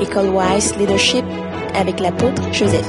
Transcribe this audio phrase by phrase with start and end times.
[0.00, 1.24] École Wise Leadership
[1.74, 2.86] avec l'apôtre Joseph.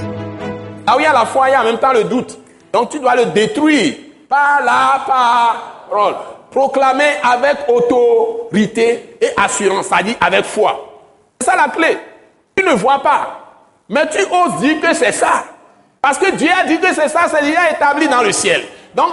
[0.86, 2.38] Là où il y a la foi, il y a en même temps le doute.
[2.72, 3.96] Donc tu dois le détruire
[4.27, 6.16] par la parole.
[6.51, 11.04] Proclamer avec autorité et assurance, c'est-à-dire avec foi.
[11.39, 11.98] C'est ça la clé.
[12.55, 13.39] Tu ne vois pas,
[13.89, 15.43] mais tu oses dire que c'est ça.
[16.01, 18.63] Parce que Dieu a dit que c'est ça, c'est déjà établi dans le ciel.
[18.95, 19.09] Donc,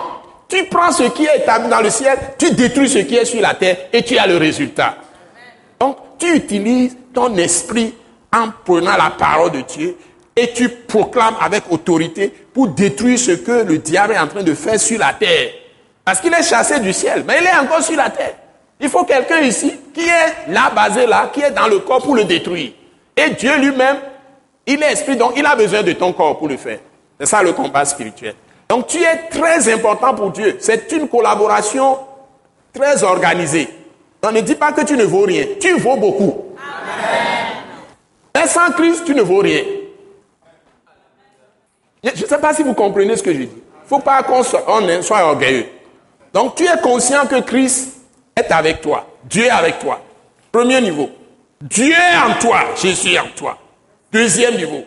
[0.49, 3.41] tu prends ce qui est établi dans le ciel, tu détruis ce qui est sur
[3.41, 4.95] la terre et tu as le résultat.
[6.25, 7.95] Tu utilises ton esprit
[8.33, 9.95] en prenant la parole de Dieu
[10.35, 14.55] et tu proclames avec autorité pour détruire ce que le diable est en train de
[14.55, 15.51] faire sur la terre.
[16.03, 18.37] Parce qu'il est chassé du ciel, mais il est encore sur la terre.
[18.81, 22.17] Il faut quelqu'un ici qui est là, basé là, qui est dans le corps pour
[22.17, 22.73] le détruire.
[23.15, 23.99] Et Dieu lui-même,
[24.67, 26.79] il est esprit, donc il a besoin de ton corps pour le faire.
[27.21, 28.35] C'est ça le combat spirituel.
[28.67, 30.57] Donc tu es très important pour Dieu.
[30.59, 31.99] C'est une collaboration
[32.73, 33.69] très organisée.
[34.25, 35.45] On ne dit pas que tu ne vaux rien.
[35.61, 36.35] Tu vaux beaucoup.
[38.35, 39.63] Mais sans Christ, tu ne vaux rien.
[42.03, 43.45] Je ne sais pas si vous comprenez ce que je dis.
[43.45, 44.65] Il ne faut pas qu'on soit,
[45.03, 45.67] soit orgueilleux.
[46.33, 48.01] Donc tu es conscient que Christ
[48.37, 49.07] est avec toi.
[49.25, 50.01] Dieu est avec toi.
[50.51, 51.11] Premier niveau.
[51.61, 52.61] Dieu est en toi.
[52.81, 53.59] Jésus est en toi.
[54.13, 54.85] Deuxième niveau.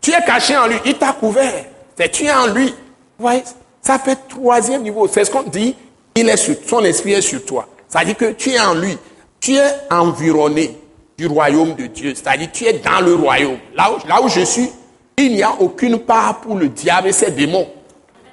[0.00, 0.76] Tu es caché en lui.
[0.84, 1.64] Il t'a couvert.
[1.96, 2.68] C'est tu es en lui.
[2.68, 2.74] Vous
[3.18, 3.42] voyez
[3.80, 5.06] Ça fait troisième niveau.
[5.08, 5.74] C'est ce qu'on dit.
[6.14, 7.66] Il est sur, son esprit est sur toi.
[8.04, 8.96] Dit que tu es en lui.
[9.40, 10.78] Tu es environné
[11.16, 12.14] du royaume de Dieu.
[12.14, 13.58] C'est-à-dire tu es dans le royaume.
[13.74, 14.70] Là où, là où je suis,
[15.16, 17.68] il n'y a aucune part pour le diable et ses démons.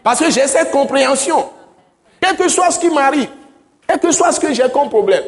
[0.04, 1.46] Parce que j'ai cette compréhension.
[2.20, 3.30] Quel que soit ce qui m'arrive,
[3.88, 5.24] quel que soit ce que j'ai comme problème,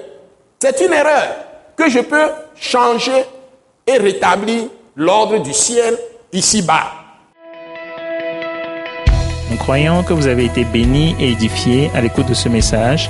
[0.59, 1.35] c'est une erreur
[1.75, 3.25] que je peux changer
[3.87, 4.63] et rétablir
[4.95, 5.97] l'ordre du ciel
[6.31, 6.91] ici-bas.
[9.51, 13.09] Nous croyons que vous avez été bénis et édifiés à l'écoute de ce message